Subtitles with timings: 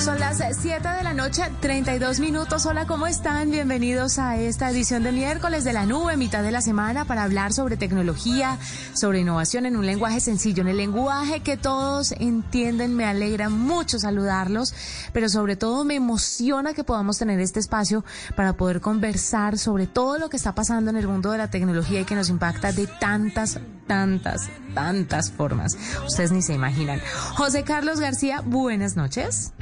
[0.00, 2.66] Son las 7 de la noche, 32 minutos.
[2.66, 3.50] Hola, ¿cómo están?
[3.50, 7.52] Bienvenidos a esta edición de miércoles de la nube, mitad de la semana, para hablar
[7.52, 8.58] sobre tecnología,
[8.92, 12.94] sobre innovación en un lenguaje sencillo, en el lenguaje que todos entienden.
[12.96, 14.74] Me alegra mucho saludarlos,
[15.12, 18.04] pero sobre todo me emociona que podamos tener este espacio
[18.36, 22.00] para poder conversar sobre todo lo que está pasando en el mundo de la tecnología
[22.00, 25.76] y que nos impacta de tantas, tantas, tantas formas.
[26.06, 27.00] Ustedes ni se imaginan.
[27.34, 29.52] José Carlos García, buenas noches.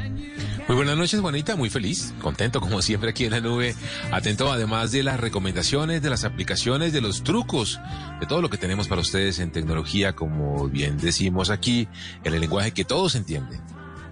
[0.69, 1.57] Muy buenas noches, Juanita.
[1.57, 3.75] Muy feliz, contento como siempre aquí en la nube.
[4.11, 7.81] Atento además de las recomendaciones, de las aplicaciones, de los trucos,
[8.21, 11.89] de todo lo que tenemos para ustedes en tecnología, como bien decimos aquí,
[12.25, 13.61] en el lenguaje que todos entienden.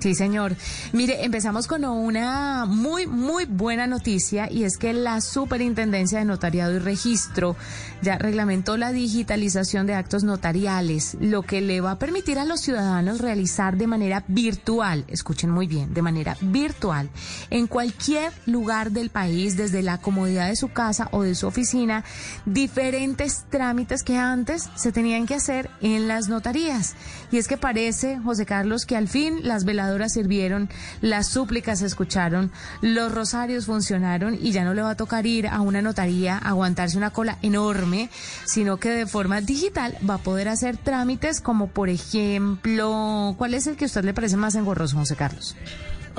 [0.00, 0.56] Sí, señor.
[0.94, 6.74] Mire, empezamos con una muy, muy buena noticia y es que la Superintendencia de Notariado
[6.74, 7.54] y Registro
[8.00, 12.62] ya reglamentó la digitalización de actos notariales, lo que le va a permitir a los
[12.62, 17.10] ciudadanos realizar de manera virtual, escuchen muy bien, de manera virtual,
[17.50, 22.04] en cualquier lugar del país, desde la comodidad de su casa o de su oficina,
[22.46, 26.94] diferentes trámites que antes se tenían que hacer en las notarías.
[27.30, 30.68] Y es que parece, José Carlos, que al fin las veladoras sirvieron,
[31.00, 35.46] las súplicas se escucharon, los rosarios funcionaron y ya no le va a tocar ir
[35.46, 38.10] a una notaría, aguantarse una cola enorme,
[38.44, 43.66] sino que de forma digital va a poder hacer trámites como por ejemplo, ¿cuál es
[43.66, 45.56] el que a usted le parece más engorroso, José Carlos?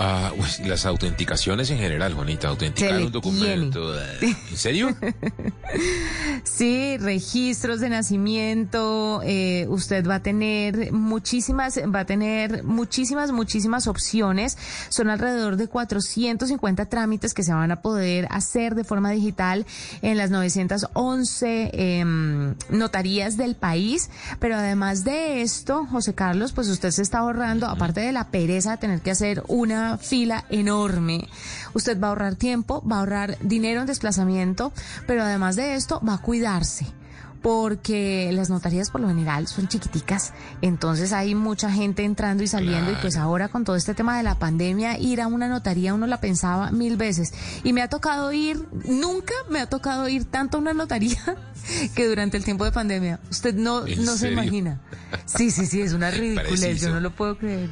[0.04, 3.94] Ah, pues, las autenticaciones en general, Juanita, autenticar un documento.
[4.20, 4.96] ¿En serio?
[6.44, 9.22] sí, registros de nacimiento.
[9.24, 14.58] Eh, usted va a tener muchísimas, va a tener muchísimas, muchísimas opciones.
[14.90, 19.68] Son alrededor de 450 trámites que se van a poder hacer de forma digital
[20.02, 24.10] en las 911 em, notarías del país.
[24.40, 28.72] Pero además de esto, José Carlos, pues usted se está ahorrando, aparte de la pereza
[28.72, 31.28] de tener que hacer una fila enorme.
[31.74, 34.72] Usted va a ahorrar tiempo, va a ahorrar dinero en desplazamiento,
[35.08, 36.86] pero además de esto va a cuidarse
[37.42, 42.92] porque las notarías por lo general son chiquiticas, entonces hay mucha gente entrando y saliendo
[42.92, 46.06] y pues ahora con todo este tema de la pandemia ir a una notaría uno
[46.08, 50.58] la pensaba mil veces y me ha tocado ir, nunca me ha tocado ir tanto
[50.58, 51.20] a una notaría
[51.96, 53.20] que durante el tiempo de pandemia.
[53.30, 54.80] Usted no, no se imagina.
[55.26, 57.70] Sí, sí, sí, es una ridiculez, yo no lo puedo creer.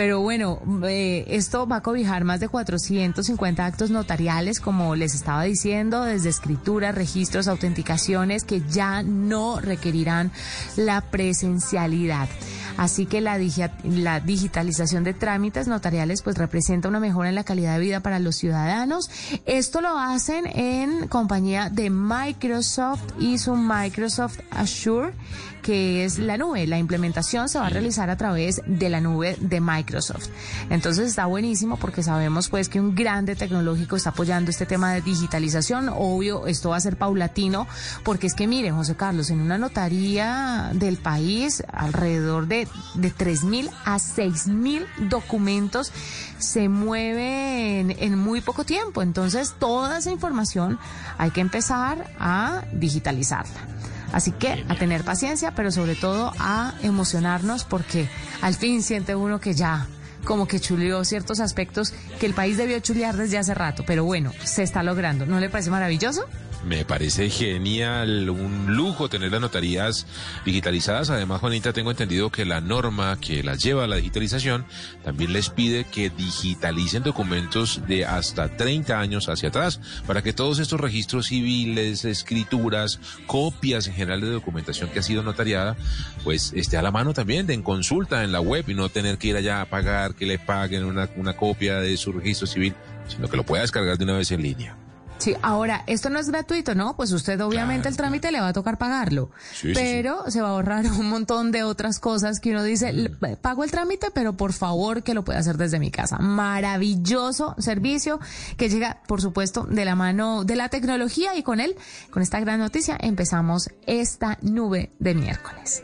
[0.00, 5.42] Pero bueno, eh, esto va a cobijar más de 450 actos notariales, como les estaba
[5.42, 10.32] diciendo, desde escrituras, registros, autenticaciones, que ya no requerirán
[10.78, 12.30] la presencialidad.
[12.78, 13.38] Así que la,
[13.84, 18.18] la digitalización de trámites notariales pues representa una mejora en la calidad de vida para
[18.20, 19.10] los ciudadanos.
[19.44, 25.12] Esto lo hacen en compañía de Microsoft y su Microsoft Azure
[25.60, 26.66] que es la nube.
[26.66, 30.28] La implementación se va a realizar a través de la nube de Microsoft.
[30.70, 35.02] Entonces está buenísimo porque sabemos pues que un grande tecnológico está apoyando este tema de
[35.02, 35.88] digitalización.
[35.88, 37.66] Obvio, esto va a ser paulatino
[38.04, 43.70] porque es que miren, José Carlos, en una notaría del país alrededor de, de 3.000
[43.84, 45.92] a 6.000 documentos
[46.38, 49.02] se mueven en muy poco tiempo.
[49.02, 50.78] Entonces toda esa información
[51.18, 53.60] hay que empezar a digitalizarla.
[54.12, 58.08] Así que a tener paciencia, pero sobre todo a emocionarnos porque
[58.40, 59.86] al fin siente uno que ya
[60.24, 63.84] como que chuleó ciertos aspectos que el país debió chulear desde hace rato.
[63.86, 65.26] Pero bueno, se está logrando.
[65.26, 66.26] ¿No le parece maravilloso?
[66.64, 70.06] Me parece genial, un lujo tener las notarías
[70.44, 71.08] digitalizadas.
[71.08, 74.66] Además, Juanita, tengo entendido que la norma que las lleva a la digitalización
[75.02, 80.58] también les pide que digitalicen documentos de hasta 30 años hacia atrás para que todos
[80.58, 85.76] estos registros civiles, escrituras, copias en general de documentación que ha sido notariada,
[86.24, 89.28] pues esté a la mano también en consulta en la web y no tener que
[89.28, 92.74] ir allá a pagar, que le paguen una copia de su registro civil,
[93.08, 94.89] sino que lo pueda descargar de una vez en línea.
[95.20, 96.96] Sí, ahora, esto no es gratuito, ¿no?
[96.96, 99.30] Pues usted obviamente el trámite le va a tocar pagarlo,
[99.74, 103.10] pero se va a ahorrar un montón de otras cosas que uno dice,
[103.42, 106.16] pago el trámite, pero por favor que lo pueda hacer desde mi casa.
[106.18, 108.18] Maravilloso servicio
[108.56, 111.76] que llega, por supuesto, de la mano de la tecnología y con él,
[112.10, 115.82] con esta gran noticia, empezamos esta nube de miércoles.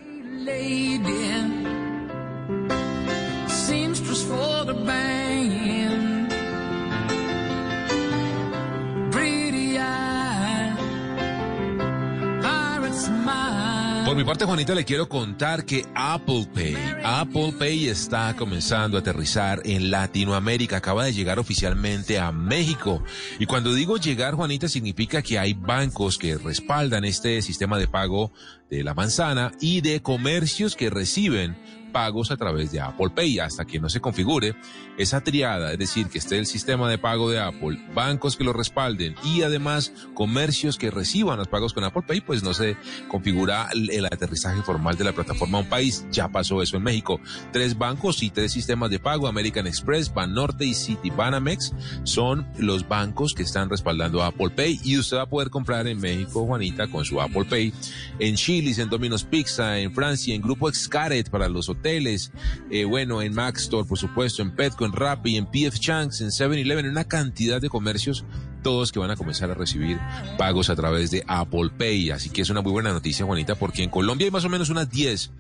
[14.07, 19.01] Por mi parte, Juanita, le quiero contar que Apple Pay, Apple Pay está comenzando a
[19.01, 23.03] aterrizar en Latinoamérica, acaba de llegar oficialmente a México.
[23.41, 28.31] Y cuando digo llegar, Juanita, significa que hay bancos que respaldan este sistema de pago
[28.71, 31.57] de la manzana y de comercios que reciben
[31.97, 34.55] pagos a través de Apple Pay hasta que no se configure
[34.99, 38.53] esa triada, es decir, que esté el sistema de pago de Apple, bancos que lo
[38.53, 42.77] respalden y además comercios que reciban los pagos con Apple Pay, pues no se
[43.09, 46.07] configura el, aterrizaje formal de la plataforma a un país.
[46.13, 47.19] Ya pasó eso en México.
[47.51, 51.73] Tres bancos y tres sistemas de pago, American Express, Banorte y Citibanamex,
[52.05, 55.87] son los bancos que están respaldando a Apple Pay y usted va a poder comprar
[55.87, 57.73] en México, Juanita, con su Apple Pay,
[58.19, 62.33] en Chili's, en Domino's Pizza, en Francia, en Grupo Xcaret para los hoteles hoteles,
[62.69, 66.29] eh, bueno, en Mac Store, por supuesto, en Petco, en Rappi, en PF Chunks, en
[66.29, 68.25] 7-Eleven, en una cantidad de comercios,
[68.67, 69.97] todos que van a comenzar a recibir
[70.37, 72.11] pagos a través de Apple Pay.
[72.11, 74.71] Así que es una muy buena noticia, Juanita, porque en Colombia hay más o menos
[74.71, 75.31] unas 10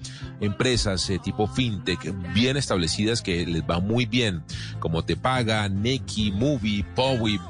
[0.40, 4.44] empresas eh, tipo fintech bien establecidas que les va muy bien,
[4.78, 7.40] como Te Paga, Neki, Movie, Powip,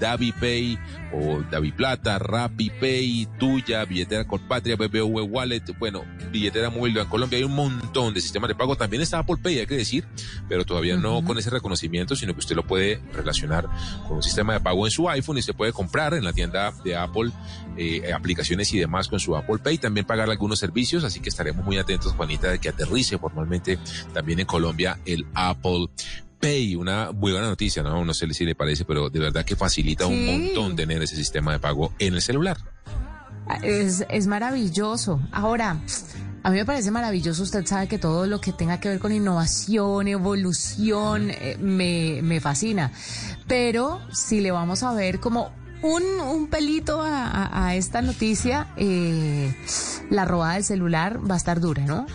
[0.40, 0.78] Pay
[1.12, 1.42] o
[1.76, 7.38] Plata, Rappi Pay, Tuya, Billetera Corpatria, BBV Wallet, bueno, billetera móvil en Colombia.
[7.38, 8.76] Hay un montón de sistemas de pago.
[8.76, 10.06] También está Apple Pay, hay que decir,
[10.48, 13.68] pero todavía no con ese reconocimiento, sino que usted lo puede relacionar
[14.06, 16.72] con un sistema de pago en su iPhone y se puede comprar en la tienda
[16.84, 17.30] de Apple
[17.76, 21.64] eh, aplicaciones y demás con su Apple Pay, también pagar algunos servicios, así que estaremos
[21.64, 23.78] muy atentos, Juanita, de que aterrice formalmente
[24.12, 25.88] también en Colombia el Apple
[26.40, 28.04] Pay, una muy buena noticia, ¿no?
[28.04, 31.52] No sé si le parece, pero de verdad que facilita un montón tener ese sistema
[31.52, 32.58] de pago en el celular.
[33.62, 35.20] Es, es maravilloso.
[35.30, 35.80] Ahora,
[36.46, 39.10] a mí me parece maravilloso, usted sabe que todo lo que tenga que ver con
[39.10, 42.92] innovación, evolución, eh, me, me, fascina.
[43.48, 45.50] Pero si le vamos a ver como
[45.82, 49.56] un, un pelito a, esta noticia, eh,
[50.08, 52.06] la robada del celular va a estar dura, ¿no?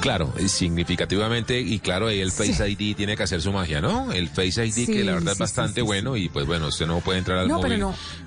[0.00, 4.12] Claro, significativamente, y claro, ahí el Face ID tiene que hacer su magia, ¿no?
[4.12, 7.18] El Face ID, que la verdad es bastante bueno, y pues bueno, usted no puede
[7.18, 7.72] entrar al no, móvil.
[7.72, 8.25] Pero no.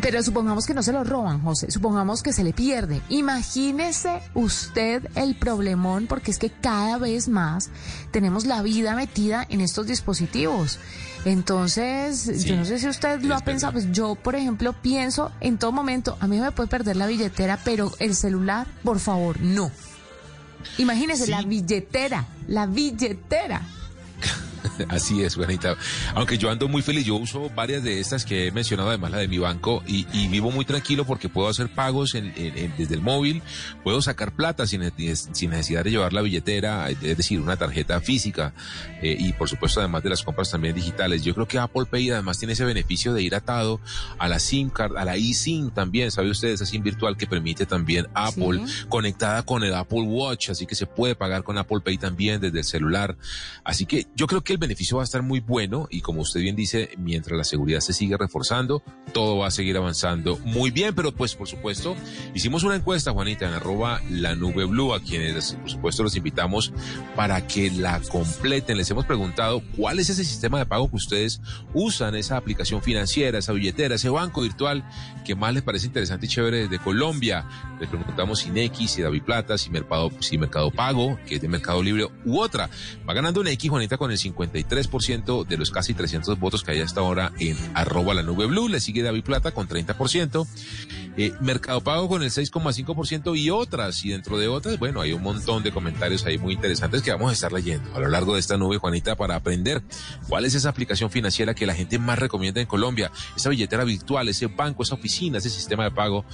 [0.00, 1.70] Pero supongamos que no se lo roban, José.
[1.70, 3.00] Supongamos que se le pierde.
[3.08, 7.70] Imagínese usted el problemón, porque es que cada vez más
[8.10, 10.78] tenemos la vida metida en estos dispositivos.
[11.24, 13.72] Entonces, yo no sé si usted lo ha pensado.
[13.72, 17.58] Pues yo, por ejemplo, pienso en todo momento, a mí me puede perder la billetera,
[17.64, 19.70] pero el celular, por favor, no.
[20.78, 23.62] Imagínese la billetera, la billetera.
[24.88, 25.76] Así es, Juanita.
[26.14, 29.18] Aunque yo ando muy feliz, yo uso varias de estas que he mencionado, además la
[29.18, 33.42] de mi banco, y, vivo muy tranquilo porque puedo hacer pagos desde el móvil,
[33.84, 38.54] puedo sacar plata sin, necesidad de llevar la billetera, es decir, una tarjeta física,
[39.02, 41.22] eh, y por supuesto además de las compras también digitales.
[41.22, 43.80] Yo creo que Apple Pay además tiene ese beneficio de ir atado
[44.18, 46.48] a la SIM card, a la eSIM también, ¿sabe usted?
[46.48, 50.86] Esa SIM virtual que permite también Apple, conectada con el Apple Watch, así que se
[50.86, 53.16] puede pagar con Apple Pay también desde el celular.
[53.64, 56.40] Así que yo creo que el beneficio va a estar muy bueno y como usted
[56.40, 58.82] bien dice, mientras la seguridad se sigue reforzando,
[59.12, 61.96] todo va a seguir avanzando muy bien, pero pues por supuesto,
[62.34, 66.72] hicimos una encuesta, Juanita, en arroba la nube blue, a quienes por supuesto los invitamos
[67.16, 68.76] para que la completen.
[68.76, 71.40] Les hemos preguntado cuál es ese sistema de pago que ustedes
[71.72, 74.84] usan, esa aplicación financiera, esa billetera, ese banco virtual
[75.24, 77.46] que más les parece interesante y chévere desde Colombia.
[77.80, 81.48] Les preguntamos si Nequi, si David Plata, si Mercado, si Mercado Pago, que es de
[81.48, 82.68] Mercado Libre u otra.
[83.08, 86.80] Va ganando Nequi, Juanita, con el 50 63% de los casi 300 votos que hay
[86.80, 88.68] hasta ahora en arroba la nube blue.
[88.68, 90.46] Le sigue David Plata con 30%.
[91.16, 94.04] Eh, Mercado Pago con el 6,5% y otras.
[94.04, 97.30] Y dentro de otras, bueno, hay un montón de comentarios ahí muy interesantes que vamos
[97.30, 99.82] a estar leyendo a lo largo de esta nube, Juanita, para aprender
[100.28, 103.10] cuál es esa aplicación financiera que la gente más recomienda en Colombia.
[103.36, 106.24] Esa billetera virtual, ese banco, esa oficina, ese sistema de pago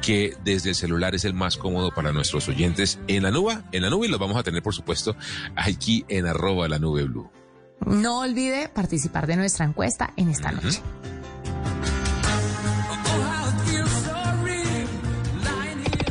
[0.00, 3.58] que desde el celular es el más cómodo para nuestros oyentes en la nube.
[3.72, 5.16] En la nube y los vamos a tener, por supuesto,
[5.56, 7.41] aquí en arroba la nube blue.
[7.86, 10.80] No olvide participar de nuestra encuesta en esta noche.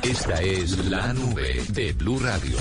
[0.04, 2.58] Esta es la nube de Blue Radio.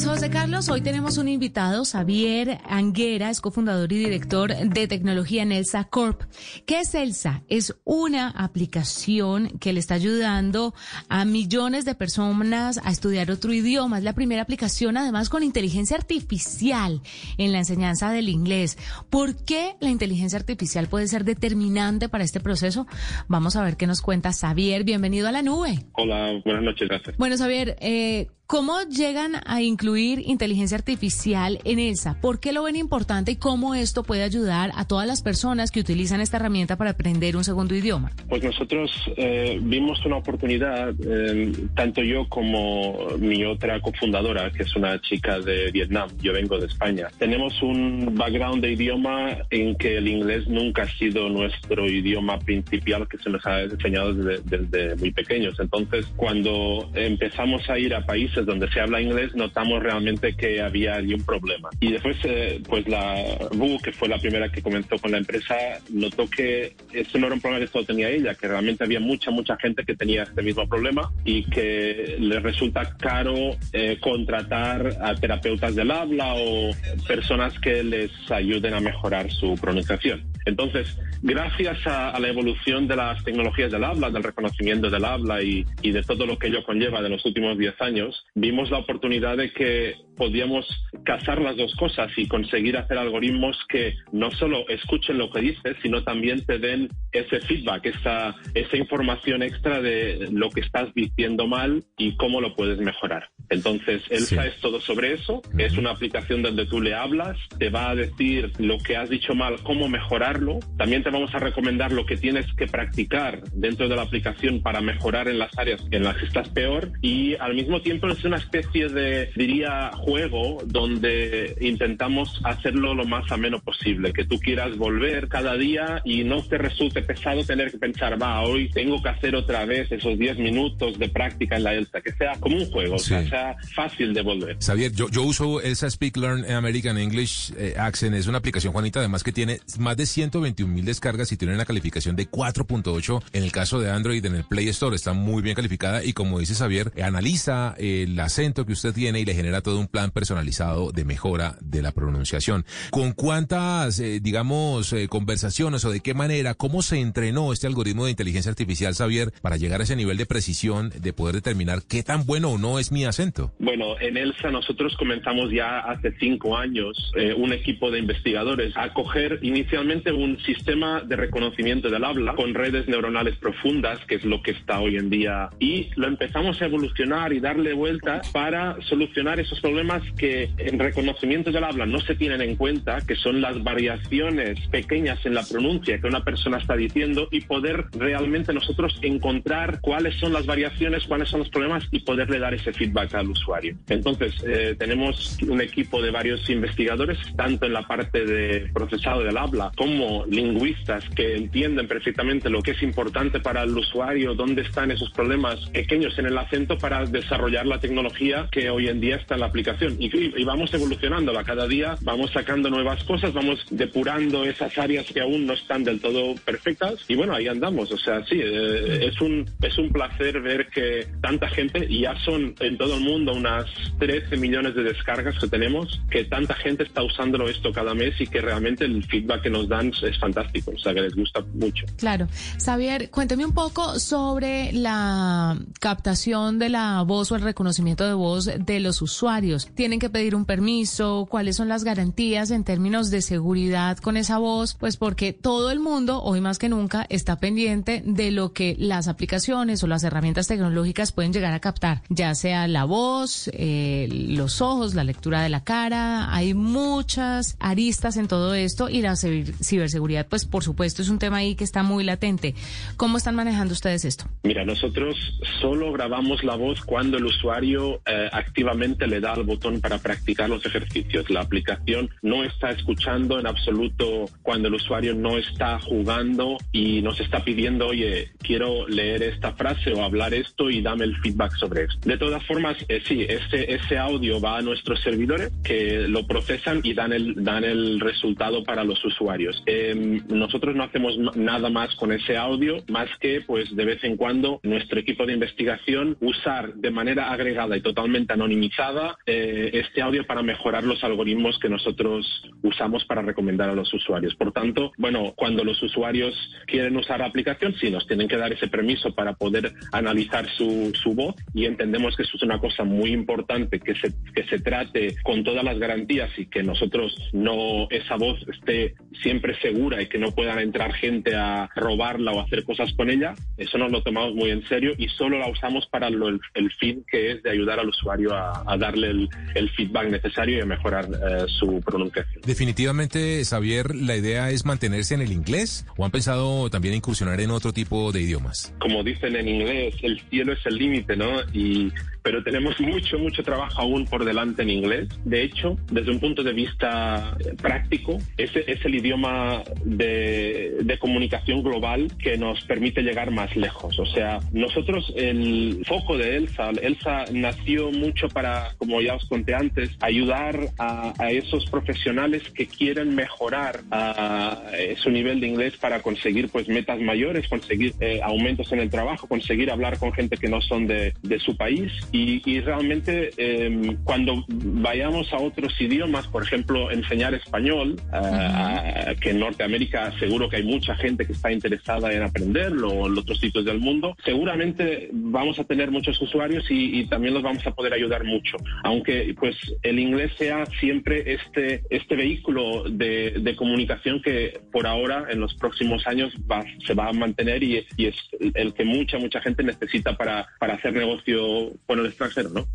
[0.00, 5.42] Pues José Carlos, hoy tenemos un invitado, Xavier Anguera, es cofundador y director de tecnología
[5.42, 6.22] en Elsa Corp.
[6.64, 7.42] ¿Qué es Elsa?
[7.48, 10.72] Es una aplicación que le está ayudando
[11.10, 13.98] a millones de personas a estudiar otro idioma.
[13.98, 17.02] Es la primera aplicación, además, con inteligencia artificial
[17.36, 18.78] en la enseñanza del inglés.
[19.10, 22.86] ¿Por qué la inteligencia artificial puede ser determinante para este proceso?
[23.28, 24.82] Vamos a ver qué nos cuenta Xavier.
[24.82, 25.84] Bienvenido a la nube.
[25.92, 27.18] Hola, buenas noches, gracias.
[27.18, 32.20] Bueno, Xavier, eh, ¿Cómo llegan a incluir inteligencia artificial en ELSA?
[32.20, 35.78] ¿Por qué lo ven importante y cómo esto puede ayudar a todas las personas que
[35.78, 38.10] utilizan esta herramienta para aprender un segundo idioma?
[38.28, 44.74] Pues nosotros eh, vimos una oportunidad, eh, tanto yo como mi otra cofundadora, que es
[44.74, 47.06] una chica de Vietnam, yo vengo de España.
[47.20, 53.06] Tenemos un background de idioma en que el inglés nunca ha sido nuestro idioma principal
[53.06, 55.54] que se nos ha enseñado desde, desde muy pequeños.
[55.60, 60.94] Entonces, cuando empezamos a ir a países donde se habla inglés notamos realmente que había
[60.94, 61.70] allí un problema.
[61.80, 63.16] Y después, eh, pues la
[63.52, 65.54] Bu, que fue la primera que comenzó con la empresa,
[65.90, 69.30] notó que eso no era un problema que solo tenía ella, que realmente había mucha,
[69.30, 75.14] mucha gente que tenía este mismo problema y que le resulta caro eh, contratar a
[75.14, 76.70] terapeutas del habla o
[77.06, 80.22] personas que les ayuden a mejorar su pronunciación.
[80.50, 85.64] Entonces, gracias a, la evolución de las tecnologías del habla, del reconocimiento del habla y,
[85.82, 89.52] de todo lo que ello conlleva de los últimos 10 años, vimos la oportunidad de
[89.52, 90.66] que podíamos
[91.02, 95.78] casar las dos cosas y conseguir hacer algoritmos que no solo escuchen lo que dices,
[95.80, 101.46] sino también te den ese feedback, esa, esa información extra de lo que estás diciendo
[101.46, 103.30] mal y cómo lo puedes mejorar.
[103.48, 105.40] Entonces, Elsa es todo sobre eso.
[105.56, 109.34] Es una aplicación donde tú le hablas, te va a decir lo que has dicho
[109.34, 110.58] mal, cómo mejorarlo.
[110.76, 114.82] También te vamos a recomendar lo que tienes que practicar dentro de la aplicación para
[114.82, 116.92] mejorar en las áreas en las que estás peor.
[117.00, 123.30] Y al mismo tiempo es una especie de, diría, juego donde intentamos hacerlo lo más
[123.30, 124.12] ameno posible.
[124.12, 128.42] Que tú quieras volver cada día y no te resulte pesado tener que pensar, va,
[128.42, 132.00] hoy tengo que hacer otra vez esos 10 minutos de práctica en la Elsa.
[132.00, 132.98] Que sea como un juego.
[132.98, 134.56] sea, fácil de volver.
[134.60, 138.16] Xavier, yo, yo uso esa Speak Learn American English eh, Accent.
[138.16, 141.64] Es una aplicación, Juanita, además que tiene más de 121 mil descargas y tiene una
[141.64, 144.96] calificación de 4.8 en el caso de Android en el Play Store.
[144.96, 149.24] Está muy bien calificada y como dice Xavier, analiza el acento que usted tiene y
[149.24, 152.64] le genera todo un plan personalizado de mejora de la pronunciación.
[152.90, 158.06] ¿Con cuántas, eh, digamos, eh, conversaciones o de qué manera, cómo se entrenó este algoritmo
[158.06, 162.02] de inteligencia artificial, Xavier, para llegar a ese nivel de precisión de poder determinar qué
[162.02, 163.52] tan bueno o no es mi acento?
[163.58, 168.94] Bueno, en ELSA nosotros comenzamos ya hace cinco años eh, un equipo de investigadores a
[168.94, 174.40] coger inicialmente un sistema de reconocimiento del habla con redes neuronales profundas, que es lo
[174.42, 179.38] que está hoy en día, y lo empezamos a evolucionar y darle vuelta para solucionar
[179.40, 183.62] esos problemas que en reconocimiento del habla no se tienen en cuenta, que son las
[183.62, 189.80] variaciones pequeñas en la pronuncia que una persona está diciendo y poder realmente nosotros encontrar
[189.80, 193.76] cuáles son las variaciones, cuáles son los problemas y poderle dar ese feedback al usuario.
[193.88, 199.36] Entonces, eh, tenemos un equipo de varios investigadores, tanto en la parte de procesado del
[199.36, 204.90] habla como lingüistas que entienden perfectamente lo que es importante para el usuario, dónde están
[204.90, 209.34] esos problemas pequeños en el acento para desarrollar la tecnología que hoy en día está
[209.34, 209.69] en la aplicación.
[209.98, 215.20] Y, y vamos evolucionándola cada día, vamos sacando nuevas cosas, vamos depurando esas áreas que
[215.20, 217.90] aún no están del todo perfectas y bueno, ahí andamos.
[217.92, 222.14] O sea, sí, eh, es, un, es un placer ver que tanta gente, y ya
[222.24, 223.66] son en todo el mundo unas
[223.98, 228.26] 13 millones de descargas que tenemos, que tanta gente está usándolo esto cada mes y
[228.26, 231.86] que realmente el feedback que nos dan es fantástico, o sea que les gusta mucho.
[231.96, 232.28] Claro.
[232.64, 238.44] Xavier, cuénteme un poco sobre la captación de la voz o el reconocimiento de voz
[238.44, 239.59] de los usuarios.
[239.74, 241.26] ¿Tienen que pedir un permiso?
[241.28, 244.74] ¿Cuáles son las garantías en términos de seguridad con esa voz?
[244.74, 249.08] Pues porque todo el mundo, hoy más que nunca, está pendiente de lo que las
[249.08, 254.60] aplicaciones o las herramientas tecnológicas pueden llegar a captar, ya sea la voz, eh, los
[254.60, 256.34] ojos, la lectura de la cara.
[256.34, 261.38] Hay muchas aristas en todo esto y la ciberseguridad, pues por supuesto, es un tema
[261.38, 262.54] ahí que está muy latente.
[262.96, 264.24] ¿Cómo están manejando ustedes esto?
[264.42, 265.16] Mira, nosotros
[265.60, 270.48] solo grabamos la voz cuando el usuario eh, activamente le da al botón para practicar
[270.48, 271.28] los ejercicios.
[271.30, 277.20] La aplicación no está escuchando en absoluto cuando el usuario no está jugando y nos
[277.20, 281.84] está pidiendo, oye, quiero leer esta frase o hablar esto y dame el feedback sobre
[281.84, 282.08] esto.
[282.08, 286.80] De todas formas, eh, sí, ese, ese audio va a nuestros servidores que lo procesan
[286.82, 289.62] y dan el, dan el resultado para los usuarios.
[289.66, 294.16] Em, nosotros no hacemos nada más con ese audio, más que pues de vez en
[294.16, 299.39] cuando nuestro equipo de investigación usar de manera agregada y totalmente anonimizada eh,
[299.78, 304.34] este audio para mejorar los algoritmos que nosotros usamos para recomendar a los usuarios.
[304.34, 306.34] Por tanto, bueno, cuando los usuarios
[306.66, 310.92] quieren usar la aplicación, sí nos tienen que dar ese permiso para poder analizar su,
[310.94, 314.60] su voz y entendemos que eso es una cosa muy importante que se, que se
[314.60, 320.08] trate con todas las garantías y que nosotros no, esa voz esté siempre segura y
[320.08, 323.34] que no puedan entrar gente a robarla o hacer cosas con ella.
[323.56, 327.04] Eso nos lo tomamos muy en serio y solo la usamos para el, el, fin
[327.10, 329.28] que es de ayudar al usuario a, darle el,
[329.70, 332.42] feedback necesario y a mejorar eh, su pronunciación.
[332.44, 337.50] Definitivamente, Xavier, la idea es mantenerse en el inglés o han pensado también incursionar en
[337.50, 338.74] otro tipo de idiomas.
[338.78, 341.40] Como dicen en inglés, el cielo es el límite, ¿no?
[341.52, 341.92] Y
[342.22, 345.08] pero tenemos mucho, mucho trabajo aún por delante en inglés.
[345.24, 351.62] De hecho, desde un punto de vista práctico, ese es el idioma de, de, comunicación
[351.62, 353.98] global que nos permite llegar más lejos.
[353.98, 359.54] O sea, nosotros, el foco de Elsa, Elsa nació mucho para, como ya os conté
[359.54, 364.62] antes, ayudar a, esos profesionales que quieren mejorar a,
[364.96, 369.26] su nivel de inglés para conseguir pues metas mayores, conseguir eh, aumentos en el trabajo,
[369.26, 374.44] conseguir hablar con gente que no son de, de su país y, realmente em, cuando
[374.48, 380.64] vayamos a otros idiomas, por ejemplo, enseñar español, eh, que en Norteamérica seguro que hay
[380.64, 385.58] mucha gente que está interesada en aprenderlo o en otros sitios del mundo, seguramente vamos
[385.58, 388.56] a tener muchos usuarios y, también los vamos a poder ayudar mucho.
[388.84, 395.26] Aunque pues el inglés sea siempre este, este vehículo de, de comunicación que por ahora
[395.30, 398.16] en los próximos años va, se va a mantener y, y, es
[398.54, 402.66] el que mucha, mucha gente necesita para, para hacer negocio con el extranjero, ¿no?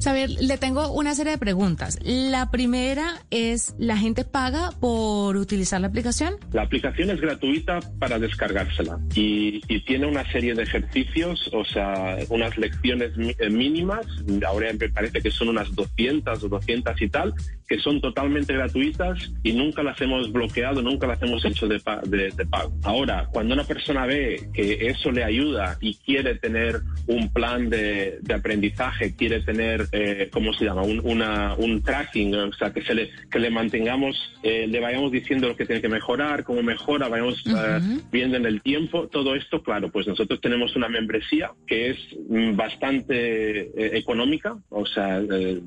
[0.00, 1.98] Saber, le tengo una serie de preguntas.
[2.02, 6.36] La primera es, ¿la gente paga por utilizar la aplicación?
[6.52, 12.56] La aplicación es gratuita para descargársela y, tiene una serie de ejercicios, o sea, unas
[12.56, 14.06] lecciones eh, mínimas,
[14.46, 17.34] ahora me parece que son unas 200 o 200 y tal,
[17.68, 22.46] que son totalmente gratuitas y nunca las hemos bloqueado, nunca las hemos hecho de, de,
[22.46, 22.72] pago.
[22.84, 28.18] Ahora, cuando una persona ve que eso le ayuda y quiere tener un plan de,
[28.22, 30.82] de aprendizaje, quiere tener eh, ¿cómo se llama?
[30.82, 35.10] Un, una, un tracking, o sea, que, se le, que le mantengamos, eh, le vayamos
[35.10, 39.08] diciendo lo que tiene que mejorar, cómo mejora, vayamos eh, viendo en el tiempo.
[39.08, 41.98] Todo esto, claro, pues nosotros tenemos una membresía que es
[42.28, 45.20] mm, bastante eh, económica, o sea,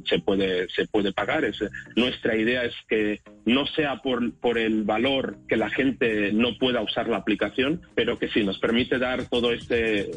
[0.05, 1.45] se, puede, se puede pagar.
[1.45, 1.57] Es,
[1.95, 6.81] nuestra idea es que no sea por, por el valor que la gente no pueda
[6.81, 10.09] usar la aplicación, pero que sí nos permite dar todo este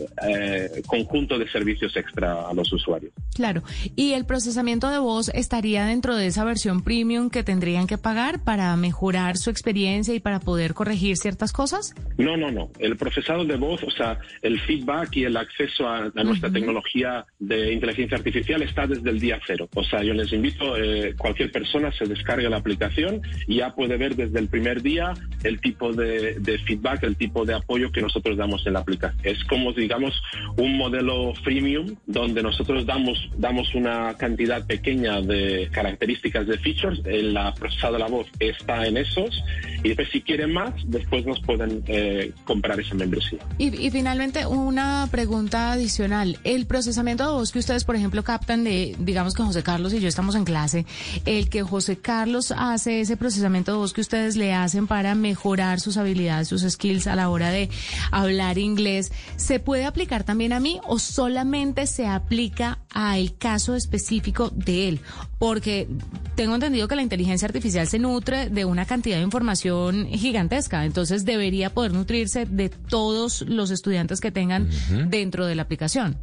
[0.86, 3.12] conjunto de servicios extra a los usuarios.
[3.34, 3.62] Claro.
[3.98, 8.44] ¿Y el procesamiento de voz estaría dentro de esa versión premium que tendrían que pagar
[8.44, 11.94] para mejorar su experiencia y para poder corregir ciertas cosas?
[12.18, 12.68] No, no, no.
[12.78, 17.72] El procesado de voz, o sea, el feedback y el acceso a, nuestra tecnología de
[17.72, 19.66] inteligencia artificial está desde el día cero.
[19.74, 23.96] O sea, yo les invito, eh, cualquier persona se descargue la aplicación y ya puede
[23.96, 28.02] ver desde el primer día el tipo de, de feedback, el tipo de apoyo que
[28.02, 29.20] nosotros damos en la aplicación.
[29.24, 30.20] Es como, digamos,
[30.58, 37.00] un modelo freemium donde nosotros damos, damos un una cantidad pequeña de características de features,
[37.04, 39.42] la procesado de la voz está en esos.
[39.82, 43.38] Y después si quieren más, después nos pueden eh, comprar esa membresía.
[43.58, 48.96] Y, finalmente una pregunta adicional, el procesamiento de voz que ustedes por ejemplo captan de,
[48.98, 50.86] digamos que José Carlos y yo estamos en clase,
[51.24, 55.80] el que José Carlos hace ese procesamiento de voz que ustedes le hacen para mejorar
[55.80, 57.70] sus habilidades, sus skills a la hora de
[58.10, 64.50] hablar inglés, ¿se puede aplicar también a mí o solamente se aplica al caso específico
[64.54, 65.00] de él,
[65.38, 65.86] porque
[66.34, 71.24] tengo entendido que la inteligencia artificial se nutre de una cantidad de información gigantesca, entonces
[71.24, 74.68] debería poder nutrirse de todos los estudiantes que tengan
[75.08, 76.16] dentro de la aplicación.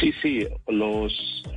[0.00, 1.12] Sí, sí, los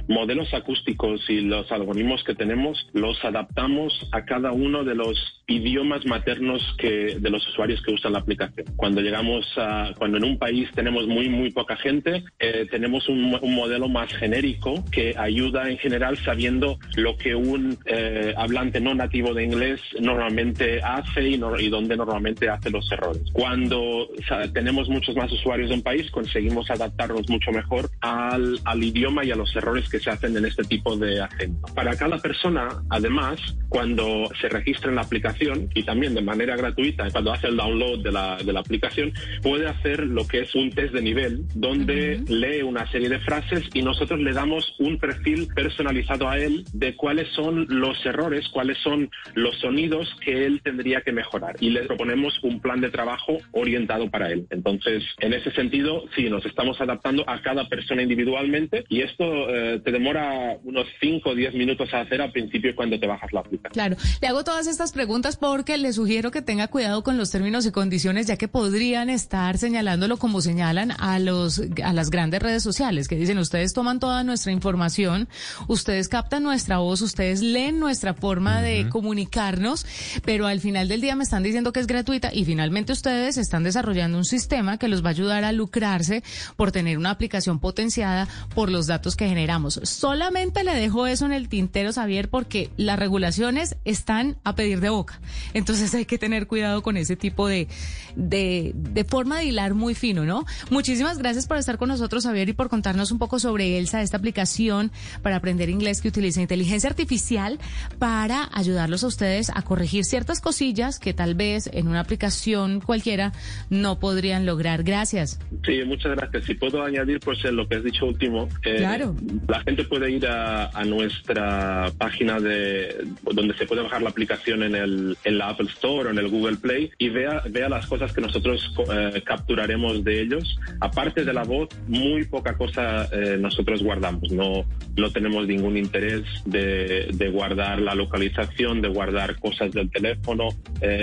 [0.09, 5.17] modelos acústicos y los algoritmos que tenemos los adaptamos a cada uno de los
[5.47, 8.65] idiomas maternos que de los usuarios que usan la aplicación.
[8.75, 13.29] Cuando llegamos a cuando en un país tenemos muy muy poca gente, eh, tenemos un,
[13.29, 14.58] modelo más genérico
[14.91, 20.81] que ayuda en general sabiendo lo que un eh, hablante no nativo de inglés normalmente
[20.81, 23.21] hace y, no, y donde normalmente hace los errores.
[23.33, 24.07] Cuando
[24.53, 29.31] tenemos muchos más usuarios en un país, conseguimos adaptarnos mucho mejor al, al idioma y
[29.31, 31.73] a los errores que se hacen en este tipo de acento.
[31.73, 37.09] Para cada persona, además, cuando se registra en la aplicación y también de manera gratuita,
[37.11, 40.71] cuando hace el download de la, de la aplicación, puede hacer lo que es un
[40.71, 44.38] test de nivel, donde lee una serie de frases y nosotros le damos
[44.79, 50.45] un perfil personalizado a él de cuáles son los errores, cuáles son los sonidos que
[50.45, 51.55] él tendría que mejorar.
[51.59, 54.47] Y le proponemos un plan de trabajo orientado para él.
[54.49, 59.81] Entonces, en ese sentido, sí, nos estamos adaptando a cada persona individualmente y esto eh,
[59.83, 63.41] te demora unos 5 o 10 minutos a hacer al principio cuando te bajas la
[63.41, 63.73] aplicación.
[63.73, 67.65] Claro, le hago todas estas preguntas porque le sugiero que tenga cuidado con los términos
[67.65, 72.63] y condiciones, ya que podrían estar señalándolo como señalan a los a las grandes redes
[72.63, 75.27] sociales, que dicen ustedes toman toda nuestra información,
[75.67, 79.85] ustedes captan nuestra voz, ustedes leen nuestra forma de comunicarnos,
[80.23, 83.63] pero al final del día me están diciendo que es gratuita y finalmente ustedes están
[83.63, 86.23] desarrollando un sistema que los va a ayudar a lucrarse
[86.55, 89.79] por tener una aplicación potenciada por los datos que generamos.
[89.83, 94.89] Solamente le dejo eso en el tintero, Xavier, porque las regulaciones están a pedir de
[94.89, 95.19] boca.
[95.53, 97.67] Entonces hay que tener cuidado con ese tipo de,
[98.15, 100.45] de, de forma de hilar muy fino, ¿no?
[100.69, 104.18] Muchísimas gracias por estar con nosotros, Javier, y por contarnos un poco sobre Elsa, esta
[104.19, 104.91] aplicación
[105.23, 107.59] para aprender inglés que utiliza inteligencia artificial
[107.97, 113.33] para ayudarlos a ustedes a corregir ciertas cosillas que tal vez en una aplicación cualquiera
[113.69, 114.83] no podrían lograr.
[114.83, 115.39] Gracias.
[115.65, 116.45] Sí, muchas gracias.
[116.45, 119.15] Si puedo añadir, pues en lo que has dicho último, eh, claro.
[119.47, 124.75] la gente puede ir a, nuestra página de donde se puede bajar la aplicación en,
[124.75, 128.11] el, en la Apple Store o en el Google Play y vea, vea las cosas
[128.13, 130.57] que nosotros eh, capturaremos de ellos.
[130.79, 134.08] Aparte de la voz, muy poca cosa eh, nosotros guardamos.
[134.31, 140.49] No, no tenemos ningún interés de, guardar la localización, de guardar cosas del teléfono,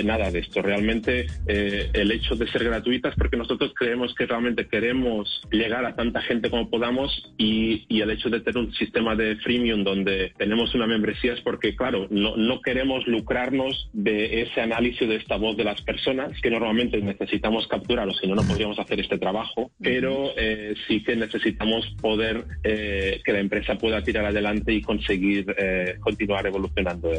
[0.03, 0.61] nada de esto.
[0.61, 6.21] Realmente el hecho de ser gratuitas, porque nosotros creemos que realmente queremos llegar a tanta
[6.21, 10.73] gente como podamos y, y el hecho de tener un sistema de freemium donde tenemos
[10.75, 15.57] una membresía es porque, claro, no, no queremos lucrarnos de ese análisis de esta voz
[15.57, 19.71] de las personas que normalmente necesitamos capturar o si no, no podríamos hacer este trabajo,
[19.81, 25.53] pero eh, sí que necesitamos poder eh, que la empresa pueda tirar adelante y conseguir
[25.57, 27.09] eh, continuar evolucionando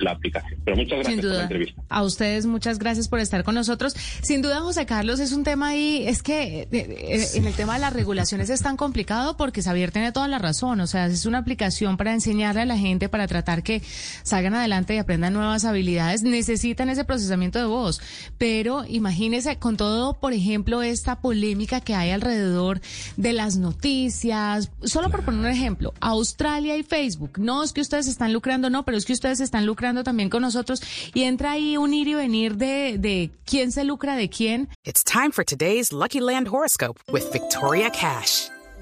[0.00, 0.60] la aplicación.
[0.64, 1.82] Pero muchas gracias por la entrevista.
[1.88, 3.94] A ustedes muchas gracias por estar con nosotros.
[4.22, 7.92] Sin duda, José Carlos, es un tema ahí, es que en el tema de las
[7.92, 10.80] regulaciones es tan complicado porque Xavier tiene toda la razón.
[10.80, 13.82] O sea, es una aplicación para enseñarle a la gente, para tratar que
[14.22, 16.22] salgan adelante y aprendan nuevas habilidades.
[16.22, 18.00] Necesitan ese procesamiento de voz.
[18.38, 22.80] Pero imagínese con todo, por ejemplo, esta polémica que hay alrededor
[23.16, 24.70] de las noticias.
[24.82, 27.38] Solo por poner un ejemplo, Australia y Facebook.
[27.38, 30.42] No es que ustedes están lucrando, no, pero es que ustedes están lucrando también con
[30.42, 30.82] nosotros.
[31.14, 34.68] Y entra ahí un ir y venir de, de quién se lucra de quién.
[34.84, 38.48] It's time for today's Lucky Land horoscope with Victoria Cash.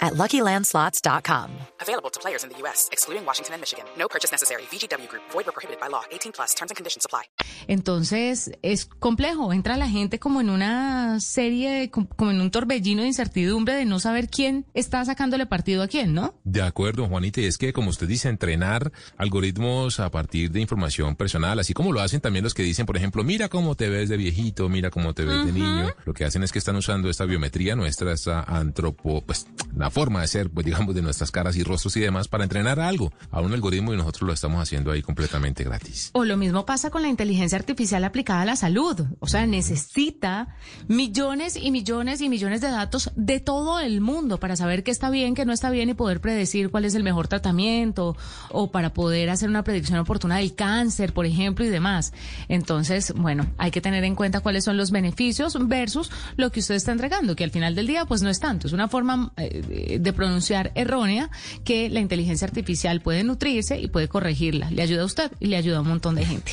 [0.00, 1.50] at LuckyLandSlots.com.
[1.80, 3.84] Available to players in the U.S., excluding Washington and Michigan.
[3.98, 4.62] No purchase necessary.
[4.70, 5.22] VGW Group.
[5.32, 6.02] Void or prohibited by law.
[6.10, 6.54] 18 plus.
[6.54, 7.24] Terms and conditions apply.
[7.68, 9.52] Entonces, es complejo.
[9.52, 13.84] Entra la gente como en una serie, de, como en un torbellino de incertidumbre de
[13.84, 16.34] no saber quién está sacándole partido a quién, ¿no?
[16.44, 17.40] De acuerdo, Juanita.
[17.40, 21.92] Y es que, como usted dice, entrenar algoritmos a partir de información personal, así como
[21.92, 24.90] lo hacen también los que dicen, por ejemplo, mira cómo te ves de viejito, mira
[24.90, 25.94] cómo te ves de niño.
[26.04, 30.20] Lo que hacen es que están usando esta biometría nuestra, esta antropo, pues, la forma
[30.20, 33.40] de ser, pues digamos, de nuestras caras y rostros y demás para entrenar algo a
[33.40, 36.10] un algoritmo y nosotros lo estamos haciendo ahí completamente gratis.
[36.12, 39.00] O lo mismo pasa con la inteligencia artificial aplicada a la salud.
[39.18, 40.56] O sea, necesita
[40.88, 45.10] millones y millones y millones de datos de todo el mundo para saber qué está
[45.10, 48.16] bien, qué no está bien y poder predecir cuál es el mejor tratamiento
[48.50, 52.12] o para poder hacer una predicción oportuna del cáncer, por ejemplo, y demás.
[52.48, 56.74] Entonces, bueno, hay que tener en cuenta cuáles son los beneficios versus lo que usted
[56.74, 58.66] está entregando, que al final del día, pues no es tanto.
[58.66, 59.62] Es una forma eh,
[60.00, 61.30] de pronunciar errónea
[61.64, 64.70] que la inteligencia artificial puede nutrirse y puede corregirla.
[64.70, 66.52] Le ayuda a usted y le ayuda a un montón de gente.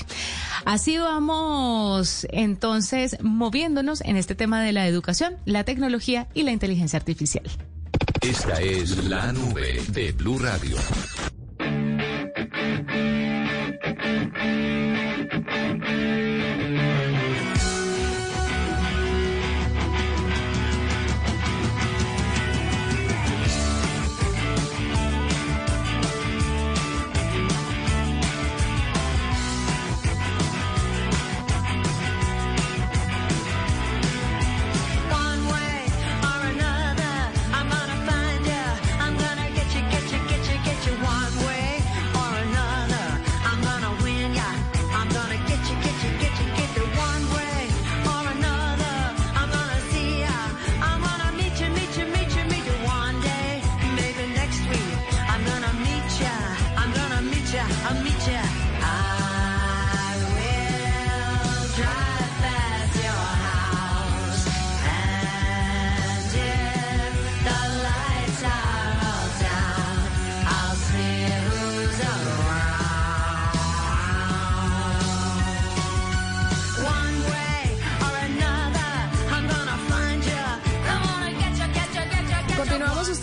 [0.66, 6.98] Así vamos entonces moviéndonos en este tema de la educación, la tecnología y la inteligencia
[6.98, 7.46] artificial.
[8.22, 10.78] Esta es la nube de Blue Radio.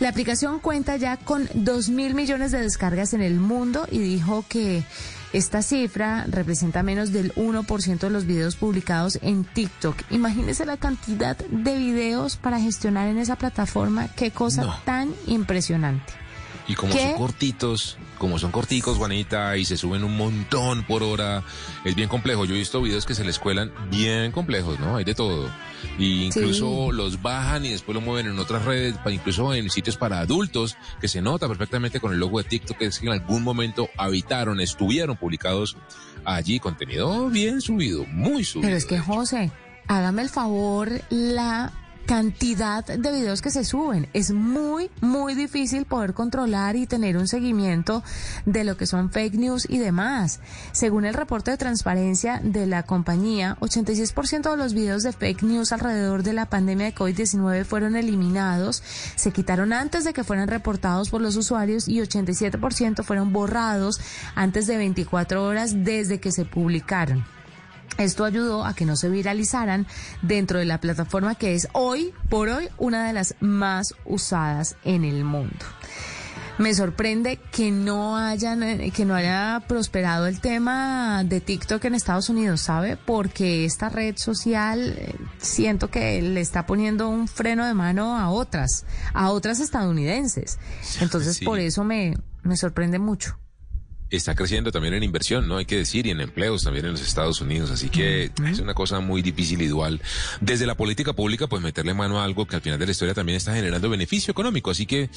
[0.00, 4.44] La aplicación cuenta ya con 2 mil millones de descargas en el mundo y dijo
[4.48, 4.82] que
[5.32, 9.96] esta cifra representa menos del 1% de los videos publicados en TikTok.
[10.10, 14.08] Imagínese la cantidad de videos para gestionar en esa plataforma.
[14.08, 14.74] Qué cosa No.
[14.84, 16.12] tan impresionante.
[16.68, 17.02] Y como ¿Qué?
[17.02, 21.42] son cortitos, como son corticos, Juanita, y se suben un montón por hora,
[21.84, 22.44] es bien complejo.
[22.44, 24.96] Yo he visto videos que se les cuelan bien complejos, ¿no?
[24.96, 25.50] Hay de todo.
[25.98, 26.96] Y incluso Sí.
[26.96, 31.08] los bajan y después lo mueven en otras redes, incluso en sitios para adultos, que
[31.08, 34.60] se nota perfectamente con el logo de TikTok, que es que en algún momento habitaron,
[34.60, 35.76] estuvieron publicados
[36.24, 38.66] allí, contenido bien subido, muy subido.
[38.68, 38.98] Pero es que.
[38.98, 39.50] José,
[39.88, 41.72] hágame el favor, la
[42.10, 44.08] cantidad de videos que se suben.
[44.14, 48.02] Es muy, muy difícil poder controlar y tener un seguimiento
[48.46, 50.40] de lo que son fake news y demás.
[50.72, 55.70] Según el reporte de transparencia de la compañía, 86% de los videos de fake news
[55.70, 58.82] alrededor de la pandemia de COVID-19 fueron eliminados,
[59.14, 64.00] se quitaron antes de que fueran reportados por los usuarios y 87% fueron borrados
[64.34, 67.24] antes de 24 horas desde que se publicaron.
[67.98, 69.86] Esto ayudó a que no se viralizaran
[70.22, 75.04] dentro de la plataforma que es hoy por hoy una de las más usadas en
[75.04, 75.66] el mundo.
[76.58, 81.94] Me sorprende que no hayan eh, que no haya prosperado el tema de TikTok en
[81.94, 82.98] Estados Unidos, ¿sabe?
[82.98, 88.28] Porque esta red social eh, siento que le está poniendo un freno de mano a
[88.28, 90.58] otras, a otras estadounidenses.
[91.00, 91.44] Entonces Sí.
[91.46, 93.38] por eso me me sorprende mucho.
[94.10, 95.58] Está creciendo también en inversión, ¿no?
[95.58, 97.70] Hay que decir, y en empleos también en los Estados Unidos.
[97.70, 100.00] Así que es una cosa muy difícil y dual.
[100.40, 103.14] Desde la política pública, pues meterle mano a algo que al final de la historia
[103.14, 104.70] también está generando beneficio económico.
[104.70, 105.10] Así que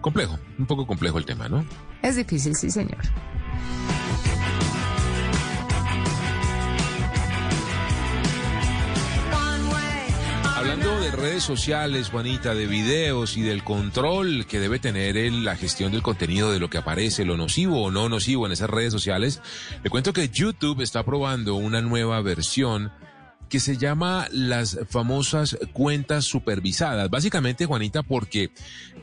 [0.00, 1.66] complejo, un poco complejo el tema, ¿no?
[2.02, 3.00] Es difícil, sí, señor.
[10.68, 15.54] Hablando de redes sociales, Juanita, de videos y del control que debe tener en la
[15.54, 18.92] gestión del contenido, de lo que aparece, lo nocivo o no nocivo en esas redes
[18.92, 19.40] sociales,
[19.84, 22.90] le cuento que YouTube está probando una nueva versión
[23.48, 27.10] que se llama las famosas cuentas supervisadas.
[27.10, 28.50] Básicamente, Juanita, porque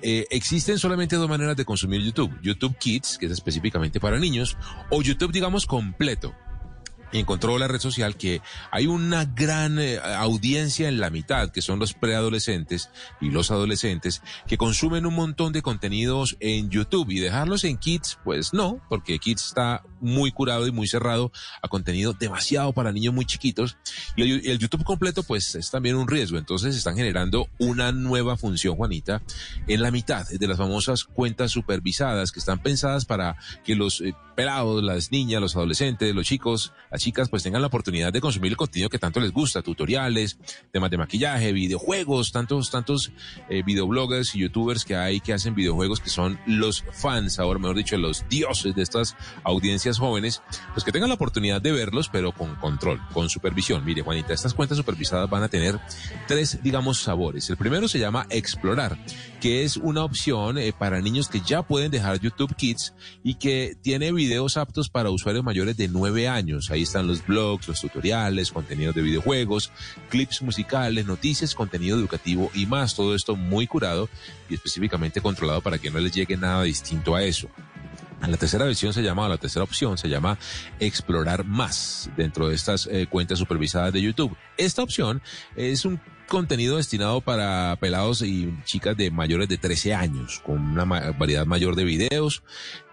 [0.02, 2.38] eh, existen solamente dos maneras de consumir YouTube.
[2.42, 4.58] YouTube Kids, que es específicamente para niños,
[4.90, 6.36] o YouTube, digamos, completo.
[7.20, 11.80] Encontró la red social que hay una gran eh, audiencia en la mitad, que son
[11.80, 12.90] los preadolescentes
[13.22, 17.10] y los adolescentes, que consumen un montón de contenidos en YouTube.
[17.10, 21.68] Y dejarlos en Kids, pues no, porque Kids está muy curado y muy cerrado a
[21.68, 23.78] contenido demasiado para niños muy chiquitos.
[24.16, 28.38] Y el, el YouTube completo pues es también un riesgo, entonces están generando una nueva
[28.38, 29.22] función, Juanita,
[29.68, 34.14] en la mitad de las famosas cuentas supervisadas que están pensadas para que los eh,
[34.34, 38.52] pelados, las niñas, los adolescentes, los chicos, las chicas, pues tengan la oportunidad de consumir
[38.52, 40.38] el contenido que tanto les gusta, tutoriales,
[40.72, 43.12] temas de maquillaje, videojuegos, tantos, tantos
[43.50, 47.78] eh, videobloggers y youtubers que hay que hacen videojuegos que son los fans, ahora mejor
[47.78, 50.42] dicho, los dioses de estas audiencias jóvenes,
[50.74, 53.86] pues que tengan la oportunidad de verlos, pero con control, con supervisión.
[53.86, 55.80] Mire, Juanita, estas cuentas supervisadas van a tener
[56.28, 57.50] tres, digamos, sabores.
[57.50, 58.98] El primero se llama Explorar,
[59.40, 62.94] que es una opción eh, para niños que ya pueden dejar YouTube Kids
[63.24, 64.23] y que tiene videos
[64.58, 66.72] aptos para usuarios mayores de 9 años.
[66.72, 69.72] Ahí están los blogs, los tutoriales, contenidos de videojuegos,
[70.10, 72.96] clips musicales, noticias, contenido educativo y más.
[72.96, 74.10] Todo esto muy curado
[74.50, 77.50] y específicamente controlado para que no les llegue nada distinto a eso.
[78.28, 80.38] La tercera opción se llama
[80.80, 84.36] explorar más dentro de estas eh, cuentas supervisadas de YouTube.
[84.56, 85.22] Esta opción
[85.58, 90.86] es un contenido destinado para pelados y chicas de mayores de 13 años, con una
[91.12, 92.44] variedad mayor de videos,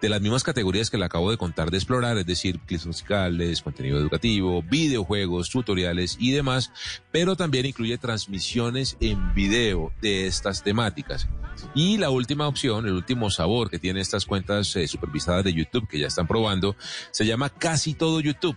[0.00, 3.62] de las mismas categorías que le acabo de contar de explorar, es decir, clips musicales,
[3.62, 6.72] contenido educativo, videojuegos, tutoriales y demás,
[7.10, 11.28] pero también incluye transmisiones en video de estas temáticas.
[11.74, 15.88] Y la última opción, el último sabor que tiene estas cuentas eh, supervisadas de YouTube
[15.88, 16.76] que ya están probando,
[17.10, 18.56] se llama Casi Todo YouTube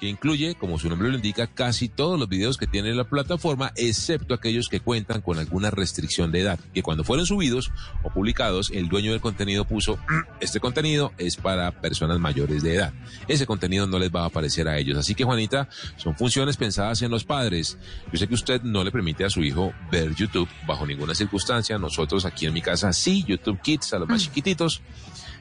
[0.00, 3.72] que incluye, como su nombre lo indica, casi todos los videos que tiene la plataforma,
[3.76, 7.70] excepto aquellos que cuentan con alguna restricción de edad, que cuando fueron subidos
[8.02, 12.74] o publicados, el dueño del contenido puso, "Mm, este contenido es para personas mayores de
[12.74, 12.92] edad.
[13.28, 14.96] Ese contenido no les va a aparecer a ellos.
[14.96, 17.78] Así que, Juanita, son funciones pensadas en los padres.
[18.10, 21.78] Yo sé que usted no le permite a su hijo ver YouTube bajo ninguna circunstancia.
[21.78, 24.80] Nosotros aquí en mi casa sí, YouTube Kids a los más chiquititos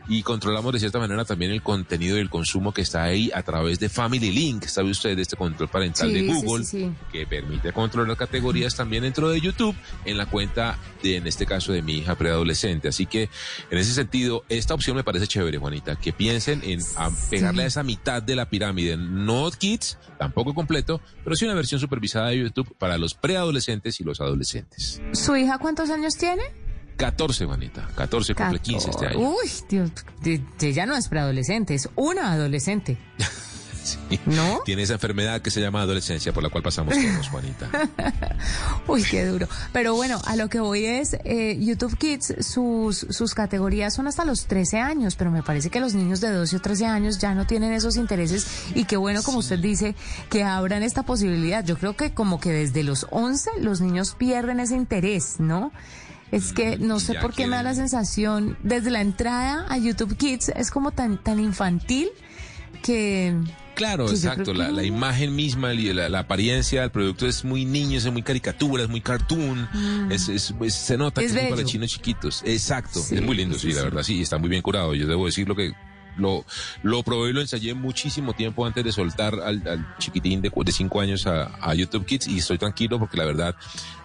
[0.09, 3.43] y controlamos de cierta manera también el contenido y el consumo que está ahí a
[3.43, 6.91] través de Family Link, sabe usted, de este control parental Sí, de Google, sí, sí.
[7.11, 11.71] que permite controlar categorías también dentro de YouTube en la cuenta de, en este caso,
[11.71, 12.87] de mi hija preadolescente.
[12.87, 13.29] Así que,
[13.69, 17.67] en ese sentido, esta opción me parece chévere, Juanita, que piensen en a pegarle a
[17.67, 22.39] esa mitad de la pirámide, no kids, tampoco completo, pero sí una versión supervisada de
[22.39, 25.01] YouTube para los preadolescentes y los adolescentes.
[25.13, 26.41] ¿Su hija cuántos años tiene?
[26.99, 29.19] 14, Juanita, 14 cumple 15 este año.
[29.19, 29.91] Uy, Dios,
[30.59, 32.97] ella no es preadolescente, es una adolescente.
[33.81, 34.19] Sí.
[34.27, 34.59] ¿No?
[34.65, 37.69] Tiene esa enfermedad que se llama adolescencia por la cual pasamos todos, Juanita.
[38.87, 39.47] Uy, qué duro.
[39.71, 44.25] Pero bueno, a lo que voy es, eh, YouTube Kids, sus, sus categorías son hasta
[44.25, 47.33] los 13 años, pero me parece que los niños de 12 o 13 años ya
[47.33, 49.95] no tienen esos intereses y qué bueno, como usted dice,
[50.29, 51.65] que abran esta posibilidad.
[51.65, 55.71] Yo creo que como que desde los 11 los niños pierden ese interés, ¿no?
[56.31, 59.77] Es que no sé Ya por qué me da la sensación, desde la entrada a
[59.77, 62.09] YouTube Kids es como tan, tan infantil
[62.83, 63.35] que...
[63.75, 64.51] Claro, que exacto.
[64.51, 68.11] que La, la imagen misma, y la, la apariencia del producto es muy niño, es
[68.11, 69.69] muy caricatura, es muy cartoon.
[70.11, 71.23] Es, es- es- se nota Mm.
[71.23, 72.41] Es que es para chinos chiquitos.
[72.45, 72.99] Exacto.
[72.99, 74.93] Sí, es muy lindo, sí, sí, la verdad, sí, está muy bien curado.
[74.95, 75.71] Yo debo decir lo que
[76.17, 76.43] lo,
[76.83, 80.65] lo probé y lo ensayé muchísimo tiempo antes de soltar al, al chiquitín de, cu-
[80.65, 83.55] de cinco años a, a YouTube Kids y estoy tranquilo porque la verdad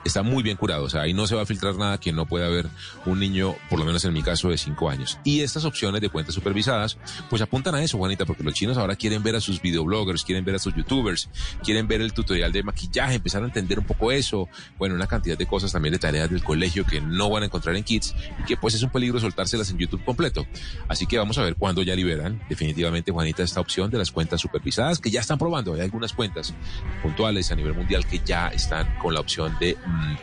[0.05, 0.85] está muy bien curado.
[0.85, 2.69] O sea, ahí no se va a filtrar nada que no pueda ver
[3.07, 5.19] un niño, por lo menos en mi caso, de cinco años.
[5.25, 6.99] Y estas opciones de cuentas supervisadas,
[7.31, 10.45] pues apuntan a eso, Juanita, porque los chinos ahora quieren ver a sus videobloggers, quieren
[10.45, 11.29] ver a sus youtubers,
[11.63, 14.49] quieren ver el tutorial de maquillaje, empezar a entender un poco eso.
[14.79, 17.77] Bueno, una cantidad de cosas también de tareas del colegio que no van a encontrar
[17.77, 20.47] en Kids y que pues es un peligro soltárselas en YouTube completo.
[20.89, 24.41] Así que vamos a ver cuándo ya liberan definitivamente, Juanita, esta opción de las cuentas
[24.41, 25.75] supervisadas que ya están probando.
[25.75, 26.55] Hay algunas cuentas
[27.03, 29.77] puntuales a nivel mundial que ya están con la opción de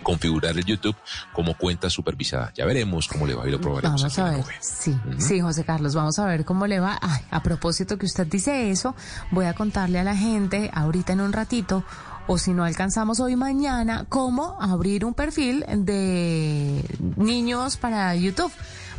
[0.04, 0.96] configurar el YouTube
[1.34, 2.52] como cuenta supervisada.
[2.56, 4.02] Ya veremos cómo le va y lo probaremos.
[4.02, 4.44] Vamos a ver.
[4.60, 6.98] Sí, sí, José Carlos, vamos a ver cómo le va.
[7.02, 8.96] Ay, a propósito que usted dice eso,
[9.32, 11.84] voy a contarle a la gente ahorita en un ratito,
[12.28, 16.84] o si no alcanzamos hoy mañana, cómo abrir un perfil de
[17.16, 18.52] niños para YouTube.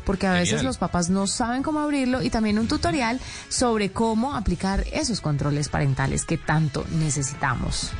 [0.04, 4.34] Porque a veces los papás no saben cómo abrirlo y también un tutorial sobre cómo
[4.34, 7.92] aplicar esos controles parentales que tanto necesitamos.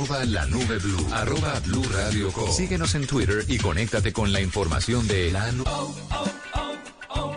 [0.00, 1.06] Arroba la nube blue.
[1.12, 2.48] Arroba blue radio com.
[2.48, 5.68] Síguenos en Twitter y conéctate con la información de la nube.
[5.68, 6.78] Oh, oh,
[7.16, 7.36] oh,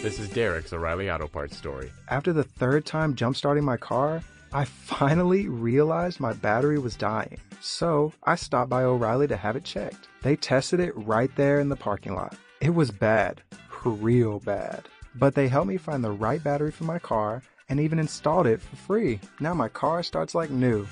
[0.00, 1.90] this is Derek's O'Reilly Auto Parts story.
[2.08, 7.38] After the third time jump starting my car, I finally realized my battery was dying.
[7.60, 10.06] So I stopped by O'Reilly to have it checked.
[10.22, 12.36] They tested it right there in the parking lot.
[12.60, 13.42] It was bad,
[13.84, 14.84] real bad.
[15.16, 18.60] But they helped me find the right battery for my car and even installed it
[18.60, 19.20] for free.
[19.40, 20.86] Now my car starts like new.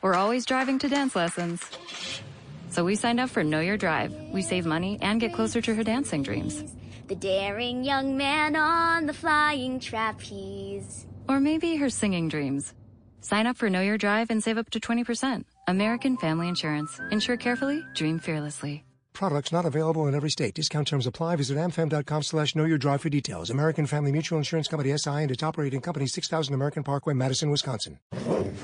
[0.00, 1.62] We're always driving to dance lessons.
[2.70, 4.14] So we signed up for Know Your Drive.
[4.32, 6.62] We save money and get closer to her dancing dreams.
[7.08, 11.06] The daring young man on the flying trapeze.
[11.28, 12.74] Or maybe her singing dreams.
[13.20, 15.44] Sign up for Know Your Drive and save up to 20%.
[15.66, 17.00] American Family Insurance.
[17.10, 18.84] Insure carefully, dream fearlessly.
[19.12, 20.54] Products not available in every state.
[20.54, 21.34] Discount terms apply.
[21.36, 23.50] Visit amfam.com slash know your drive for details.
[23.50, 27.98] American Family Mutual Insurance Company SI and its operating company 6000 American Parkway, Madison, Wisconsin.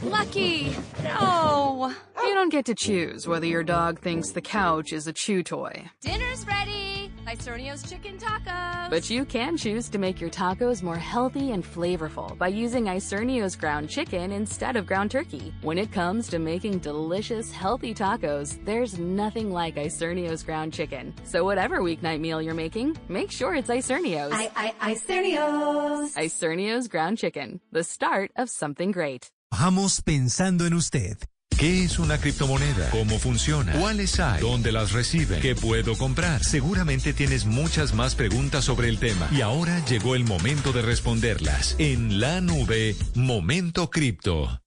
[0.04, 0.76] Lucky!
[1.02, 1.92] No!
[2.18, 5.90] You don't get to choose whether your dog thinks the couch is a chew toy.
[6.00, 7.03] Dinner's ready!
[7.26, 8.90] Isernio's chicken tacos!
[8.90, 13.56] But you can choose to make your tacos more healthy and flavorful by using Isernio's
[13.56, 15.52] ground chicken instead of ground turkey.
[15.62, 21.14] When it comes to making delicious, healthy tacos, there's nothing like Isernio's ground chicken.
[21.24, 24.32] So whatever weeknight meal you're making, make sure it's Isernio's.
[24.32, 26.14] I, I, Isernio's!
[26.14, 29.30] Isernio's ground chicken, the start of something great.
[29.52, 31.24] Vamos pensando en usted.
[31.58, 32.90] ¿Qué es una criptomoneda?
[32.90, 33.72] ¿Cómo funciona?
[33.72, 34.40] ¿Cuáles hay?
[34.40, 35.40] ¿Dónde las reciben?
[35.40, 36.42] ¿Qué puedo comprar?
[36.42, 41.76] Seguramente tienes muchas más preguntas sobre el tema y ahora llegó el momento de responderlas.
[41.78, 44.60] En la nube, Momento Cripto.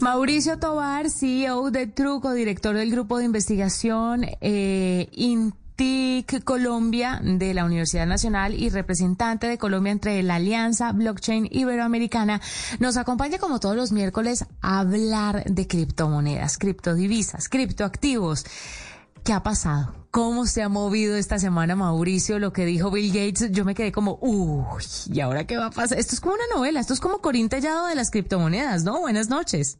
[0.00, 5.08] Mauricio Tobar, CEO de Truco, director del grupo de investigación eh,
[5.80, 12.42] INTIC Colombia de la Universidad Nacional y representante de Colombia entre la Alianza Blockchain Iberoamericana,
[12.80, 18.44] nos acompaña como todos los miércoles a hablar de criptomonedas, criptodivisas, criptoactivos.
[19.24, 20.06] ¿Qué ha pasado?
[20.10, 22.38] ¿Cómo se ha movido esta semana Mauricio?
[22.38, 25.70] Lo que dijo Bill Gates, yo me quedé como, uy, ¿y ahora qué va a
[25.70, 25.98] pasar?
[25.98, 29.00] Esto es como una novela, esto es como Corín Tellado de las criptomonedas, ¿no?
[29.00, 29.78] Buenas noches.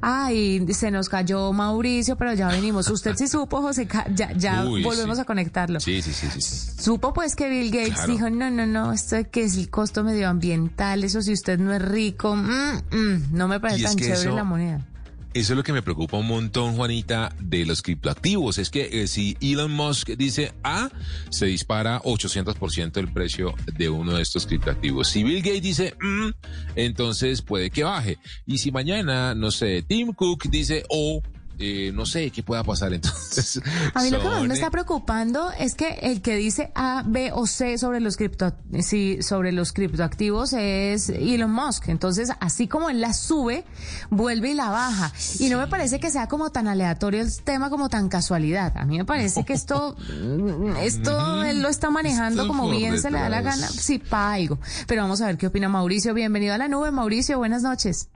[0.00, 2.88] Ay, se nos cayó Mauricio, pero ya venimos.
[2.88, 5.22] Usted sí supo, José, ya, ya Uy, volvemos sí.
[5.22, 5.80] a conectarlo.
[5.80, 6.82] Sí, sí, sí, sí.
[6.82, 8.12] Supo pues que Bill Gates Claro.
[8.12, 11.72] dijo, no, no, no, esto de que es el costo medioambiental, eso si usted no
[11.72, 14.86] es rico, mm, mm, no me parece es tan chévere eso- la moneda.
[15.34, 18.58] Eso es lo que me preocupa un montón, Juanita, de los criptoactivos.
[18.58, 20.90] Es que eh, si Elon Musk dice A,
[21.30, 25.08] se dispara 800% el precio de uno de estos criptoactivos.
[25.08, 26.28] Si Bill Gates dice mm,
[26.76, 28.18] entonces puede que baje.
[28.44, 31.22] Y si mañana, no sé, Tim Cook dice O,
[31.58, 33.60] eh, no sé qué pueda pasar entonces.
[33.94, 37.30] A mí lo que más me está preocupando es que el que dice A, B
[37.32, 41.88] o C sobre los cripto, sí, sobre los criptoactivos es Elon Musk.
[41.88, 43.64] Entonces, así como él la sube,
[44.10, 45.12] vuelve y la baja.
[45.38, 48.76] Y no me parece que sea como tan aleatorio el tema como tan casualidad.
[48.76, 53.10] A mí me parece que esto, mm, esto él lo está manejando como bien se
[53.10, 53.68] le da la gana.
[53.68, 54.58] Sí, para algo.
[54.86, 56.14] Pero vamos a ver qué opina Mauricio.
[56.14, 57.38] Bienvenido a la nube, Mauricio.
[57.38, 58.08] Buenas noches.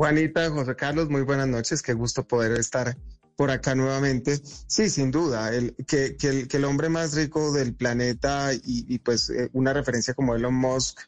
[0.00, 1.82] Juanita, José Carlos, muy buenas noches.
[1.82, 2.96] Qué gusto poder estar
[3.36, 4.40] por acá nuevamente.
[4.66, 5.50] Sí, sin duda,
[5.86, 6.16] que,
[6.50, 11.00] el, hombre más rico del planeta y, pues eh, una referencia como Elon Musk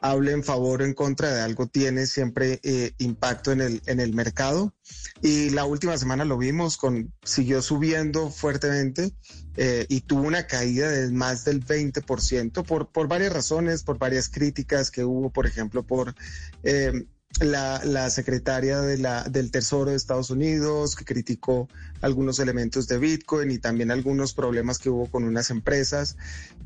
[0.00, 4.74] hable en favor o en contra de algo tiene siempre eh, impacto en el, mercado.
[5.22, 9.12] Y la última semana lo vimos, con, siguió subiendo fuertemente
[9.56, 14.28] eh, y tuvo una caída de más del 20% por, por varias razones, por varias
[14.28, 16.16] críticas que hubo, por ejemplo, por...
[17.38, 21.68] la, secretaria de la, del Tesoro de Estados Unidos, que criticó
[22.00, 26.16] algunos elementos de Bitcoin y también algunos problemas que hubo con unas empresas.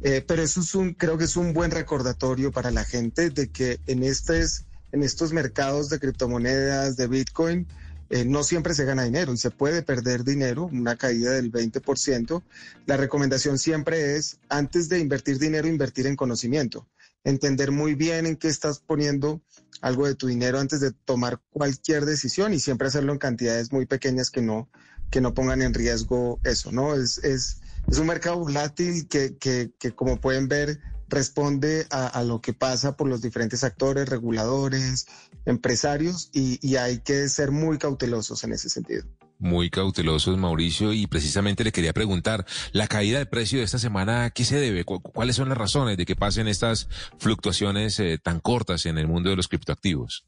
[0.02, 3.48] Eh, pero eso es un, creo que es un buen recordatorio para la gente de
[3.48, 7.66] que en, estes, en estos mercados de criptomonedas, de Bitcoin,
[8.10, 12.42] eh, no siempre se gana dinero y se puede perder dinero, una caída del 20%.
[12.86, 16.86] La recomendación siempre es, antes de invertir dinero, invertir en conocimiento
[17.24, 19.42] entender muy bien en qué estás poniendo
[19.80, 23.86] algo de tu dinero antes de tomar cualquier decisión y siempre hacerlo en cantidades muy
[23.86, 24.70] pequeñas que no,
[25.10, 26.94] que no pongan en riesgo eso, ¿no?
[26.94, 32.24] Es, es, es un mercado volátil que, que, que, como pueden ver, responde a, a,
[32.24, 35.06] lo que pasa por los diferentes actores, reguladores,
[35.44, 39.04] empresarios, y, y hay que ser muy cautelosos en ese sentido
[39.38, 44.24] muy cautelosos, Mauricio, y precisamente le quería preguntar, la caída del precio de esta semana,
[44.24, 44.84] ¿a qué se debe?
[44.84, 49.06] ¿Cu ¿Cuáles son las razones de que pasen estas fluctuaciones eh, tan cortas en el
[49.06, 50.24] mundo de los criptoactivos?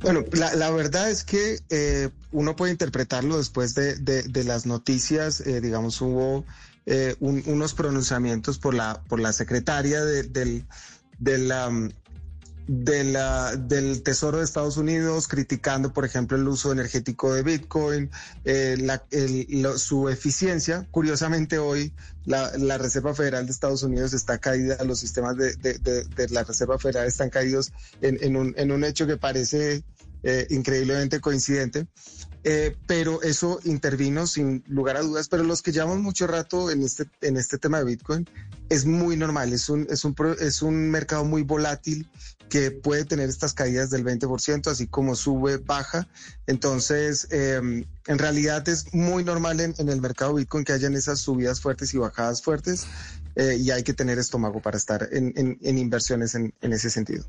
[0.00, 5.40] Bueno, la, la, verdad es que eh, uno puede interpretarlo después de, de, las noticias,
[5.40, 6.44] eh, digamos, hubo
[6.86, 10.66] eh, un, unos pronunciamientos por la, por la secretaria de, del,
[11.18, 11.70] de la,
[12.66, 18.10] de la, del Tesoro de Estados Unidos criticando, por ejemplo, el uso energético de Bitcoin,
[18.44, 18.76] eh,
[19.76, 20.86] su eficiencia.
[20.90, 21.92] Curiosamente, hoy
[22.24, 27.30] la, Reserva Federal de Estados Unidos está caída, los sistemas de la Reserva Federal están
[27.30, 29.84] caídos en, en un, en un hecho que parece
[30.26, 31.86] eh, increíblemente coincidente.
[32.46, 35.28] Eh, pero eso intervino sin lugar a dudas.
[35.28, 38.28] Pero los que llevamos mucho rato en este, en este tema de Bitcoin
[38.68, 39.52] es muy normal.
[39.52, 42.08] Es un, es un, es un mercado muy volátil
[42.50, 46.06] que puede tener estas caídas del 20%, así como sube, baja.
[46.46, 47.60] Entonces, eh,
[48.06, 51.94] en realidad es muy normal en, en el mercado Bitcoin que hayan esas subidas fuertes
[51.94, 52.86] y bajadas fuertes.
[53.36, 57.24] eh, y hay que tener estómago para estar en, en- en inversiones en ese sentido.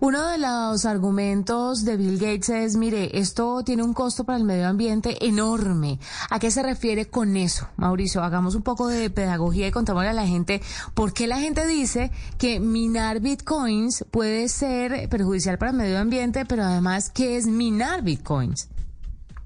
[0.00, 4.44] Uno de los argumentos de Bill Gates es, mire, esto tiene un costo para el
[4.44, 5.98] medio ambiente enorme.
[6.30, 7.68] ¿A qué se refiere con eso?
[7.76, 10.60] Mauricio, hagamos un poco de pedagogía y contémosle a la gente
[10.94, 16.44] por qué la gente dice que minar bitcoins puede ser perjudicial para el medio ambiente,
[16.44, 18.68] pero además, ¿qué es minar bitcoins?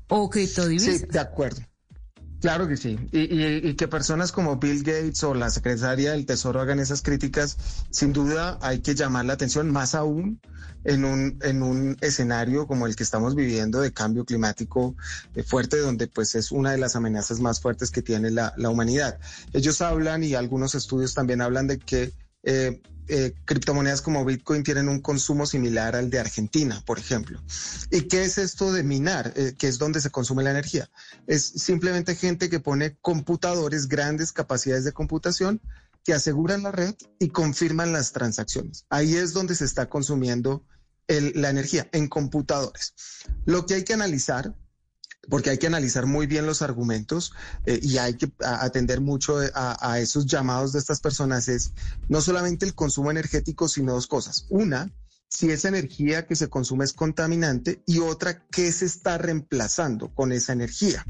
[0.09, 1.01] O criptodivisas.
[1.01, 1.68] Sí, de acuerdo.
[2.41, 2.97] Claro que sí.
[3.11, 7.03] Y, y- y que personas como Bill Gates o la secretaria del Tesoro hagan esas
[7.03, 7.57] críticas,
[7.91, 10.41] sin duda hay que llamar la atención, más aún
[10.85, 14.95] en un, en un escenario como el que estamos viviendo de cambio climático
[15.35, 19.19] eh, fuerte, donde pues es una de las amenazas más fuertes que tiene la, humanidad.
[19.53, 22.13] Ellos hablan y algunos estudios también hablan de que
[22.45, 27.43] eh, eh, criptomonedas como Bitcoin tienen un consumo similar al de Argentina, por ejemplo.
[27.91, 29.33] ¿Y qué es esto de minar?
[29.37, 30.91] Eh, que es donde se consume la energía.
[31.27, 35.61] Es simplemente gente que pone computadores, grandes capacidades de computación
[36.05, 38.85] que aseguran la red y confirman las transacciones.
[38.89, 40.65] Ahí es donde se está consumiendo
[41.09, 42.95] la energía, en computadores.
[43.47, 44.55] Lo que hay que analizar
[45.29, 47.33] porque hay que analizar muy bien los argumentos
[47.67, 51.73] eh, y hay que atender mucho eh, a, a esos llamados de estas personas es
[52.09, 54.47] no solamente el consumo energético, sino dos cosas.
[54.49, 54.91] Una,
[55.29, 60.33] si esa energía que se consume es contaminante y otra, ¿qué se está reemplazando con
[60.33, 61.05] esa energía?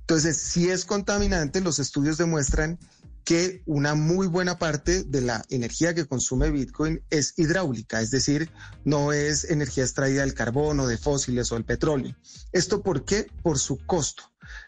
[0.00, 2.78] Entonces, si es contaminante, los estudios demuestran
[3.24, 8.50] que una muy buena parte de la energía que consume Bitcoin es hidráulica, es decir,
[8.84, 12.16] no es energía extraída del carbón o de fósiles o del petróleo.
[12.52, 13.26] ¿Esto por qué?
[13.42, 14.24] Por su costo.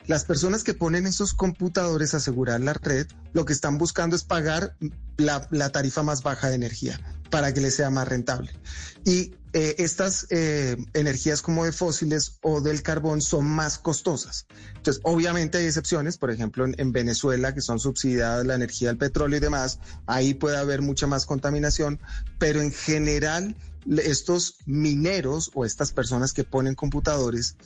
[0.07, 4.22] Las personas que ponen esos computadores a asegurar la red, lo que están buscando es
[4.22, 4.76] pagar
[5.16, 7.00] la, la tarifa más baja de energía
[7.32, 8.52] para que les sea más rentable.
[9.06, 14.46] Y eh, estas eh, energías como de fósiles o del carbón son más costosas.
[14.76, 18.98] Entonces, obviamente hay excepciones, por ejemplo, en, en Venezuela, que son subsidiadas la energía del
[18.98, 21.98] petróleo y demás, ahí puede haber mucha más contaminación,
[22.38, 23.56] pero en general
[24.04, 27.56] estos mineros o estas personas que ponen computadores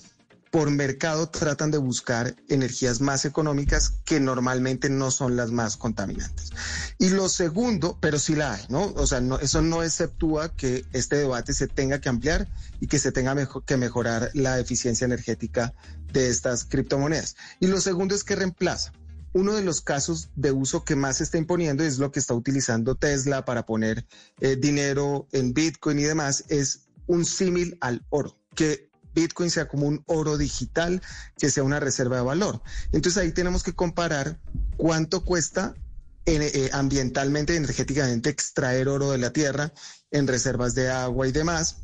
[0.57, 6.51] por mercado tratan de buscar energías más económicas que normalmente no son las más contaminantes.
[6.97, 8.87] Y lo segundo, pero sí la hay, ¿no?
[8.97, 12.49] O sea, eso no exceptúa que este debate se tenga que ampliar
[12.81, 13.37] y que se tenga
[13.67, 15.75] que mejorar la eficiencia energética
[16.11, 17.37] de estas criptomonedas.
[17.61, 18.95] Y lo segundo es que reemplaza.
[19.35, 22.33] Uno de los casos de uso que más se está imponiendo es lo que está
[22.33, 24.07] utilizando Tesla para poner
[24.41, 29.87] eh, dinero en Bitcoin y demás, es un símil al oro, que Bitcoin sea como
[29.87, 31.03] un oro digital,
[31.39, 32.63] que sea una reserva de valor.
[32.93, 34.39] Entonces ahí tenemos que comparar
[34.77, 35.75] cuánto cuesta
[36.27, 39.73] en- eh, ambientalmente, energéticamente extraer oro de la tierra
[40.11, 41.79] en reservas de agua y demás,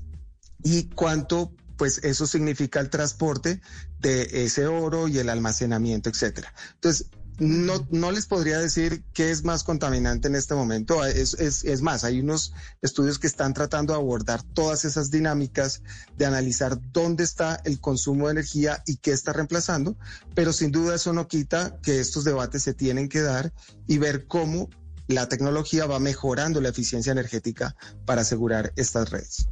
[0.62, 3.60] y cuánto pues eso significa el transporte
[3.98, 6.52] de ese oro y el almacenamiento, etcétera.
[6.74, 7.06] Entonces,
[7.42, 11.04] no, les podría decir qué es más contaminante en este momento.
[11.04, 15.82] Es, es más, hay unos estudios que están tratando de abordar todas esas dinámicas,
[16.16, 19.96] de analizar dónde está el consumo de energía y qué está reemplazando,
[20.34, 23.52] pero sin duda eso no quita que estos debates se tienen que dar
[23.88, 24.70] y ver cómo
[25.08, 27.74] la tecnología va mejorando la eficiencia energética
[28.06, 29.48] para asegurar estas redes.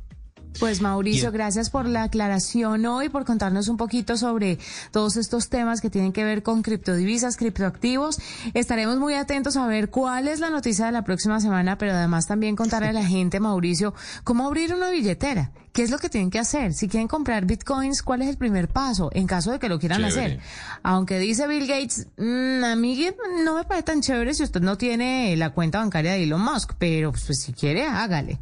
[0.58, 1.38] Pues Mauricio, Bien.
[1.38, 4.58] gracias por la aclaración hoy, por contarnos un poquito sobre
[4.90, 8.18] todos estos temas que tienen que ver con criptodivisas, criptoactivos.
[8.52, 12.26] Estaremos muy atentos a ver cuál es la noticia de la próxima semana, pero además
[12.26, 13.94] también contarle a la gente, Mauricio,
[14.24, 15.52] cómo abrir una billetera.
[15.72, 16.74] ¿Qué es lo que tienen que hacer?
[16.74, 19.98] Si quieren comprar bitcoins, ¿cuál es el primer paso en caso de que lo quieran
[20.02, 20.34] Chévere.
[20.34, 20.40] hacer?
[20.82, 23.06] Aunque dice Bill Gates, "Mm, a mí
[23.44, 26.72] no me parece tan chévere si usted no tiene la cuenta bancaria de Elon Musk,
[26.78, 28.40] pero pues si quiere, hágale.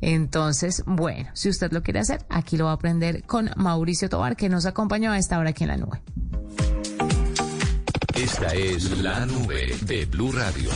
[0.00, 4.34] Entonces, bueno, si usted lo quiere hacer, aquí lo va a aprender con Mauricio Tobar,
[4.36, 6.02] que nos acompañó a esta hora aquí en la nube.
[8.14, 10.70] Esta es la nube de Blue Radio.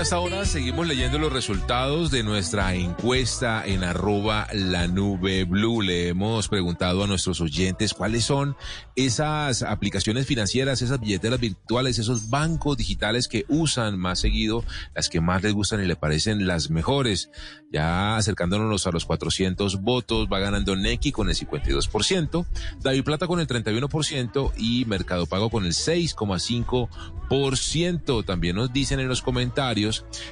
[0.00, 5.80] Hasta ahora seguimos leyendo los resultados de nuestra encuesta en arroba la nube blue.
[5.82, 8.56] Le hemos preguntado a nuestros oyentes cuáles son
[8.96, 14.64] esas aplicaciones financieras, esas billeteras virtuales, esos bancos digitales que usan más seguido,
[14.94, 17.30] las que más les gustan y le parecen las mejores.
[17.70, 22.44] Ya acercándonos a los 400 votos, va ganando Neki con el 52%,
[22.80, 28.24] David Plata con el 31% y Mercado Pago con el 6,5%.
[28.24, 29.81] También nos dicen en los comentarios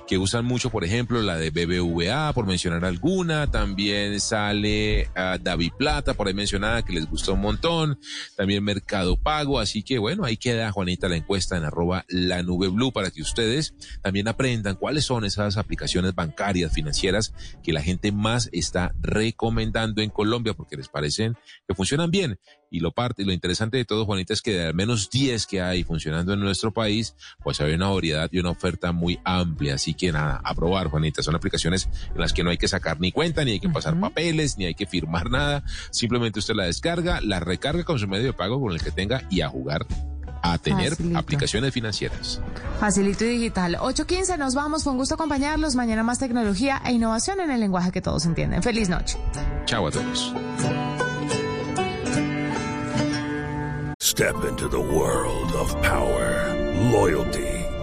[0.06, 3.50] que usan mucho, por ejemplo, la de BBVA, por mencionar alguna.
[3.50, 7.98] También sale uh, David Plata, por ahí mencionada, que les gustó un montón.
[8.36, 9.58] También Mercado Pago.
[9.58, 13.22] Así que bueno, ahí queda, Juanita, la encuesta en arroba la nube blue para que
[13.22, 20.02] ustedes también aprendan cuáles son esas aplicaciones bancarias, financieras que la gente más está recomendando
[20.02, 21.36] en Colombia porque les parecen
[21.66, 22.38] que funcionan bien.
[22.70, 25.60] Y lo parte, lo interesante de todo, Juanita, es que de al menos 10 que
[25.60, 29.39] hay funcionando en nuestro país, pues hay una variedad y una oferta muy amplia.
[29.74, 31.22] Así que nada, a probar, Juanita.
[31.22, 33.98] Son aplicaciones en las que no hay que sacar ni cuenta, ni hay que pasar
[34.00, 35.62] papeles, ni hay que firmar nada.
[35.90, 39.22] Simplemente usted la descarga, la recarga con su medio de pago con el que tenga
[39.30, 39.86] y a jugar
[40.42, 41.18] a tener Facilito.
[41.18, 42.40] aplicaciones financieras.
[42.78, 43.76] Facilito y digital.
[43.76, 44.84] 8.15, nos vamos.
[44.84, 45.74] Fue un gusto acompañarlos.
[45.74, 48.62] Mañana más tecnología e innovación en el lenguaje que todos entienden.
[48.62, 49.18] Feliz noche.
[49.66, 50.32] Chao a todos.
[54.02, 56.54] Step into the world of power,
[56.90, 57.59] loyalty,